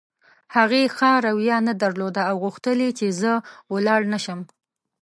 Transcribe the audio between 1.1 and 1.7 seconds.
رویه